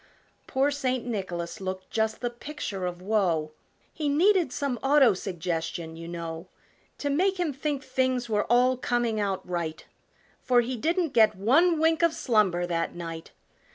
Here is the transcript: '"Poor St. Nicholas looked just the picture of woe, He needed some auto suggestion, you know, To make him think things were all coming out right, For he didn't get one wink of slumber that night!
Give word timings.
'"Poor 0.47 0.71
St. 0.71 1.05
Nicholas 1.05 1.61
looked 1.61 1.91
just 1.91 2.21
the 2.21 2.31
picture 2.31 2.87
of 2.87 3.03
woe, 3.03 3.51
He 3.93 4.09
needed 4.09 4.51
some 4.51 4.79
auto 4.81 5.13
suggestion, 5.13 5.95
you 5.95 6.07
know, 6.07 6.47
To 6.97 7.11
make 7.11 7.39
him 7.39 7.53
think 7.53 7.83
things 7.83 8.27
were 8.27 8.45
all 8.45 8.77
coming 8.77 9.19
out 9.19 9.47
right, 9.47 9.85
For 10.41 10.61
he 10.61 10.75
didn't 10.75 11.09
get 11.13 11.35
one 11.35 11.79
wink 11.79 12.01
of 12.01 12.13
slumber 12.15 12.65
that 12.65 12.95
night! 12.95 13.29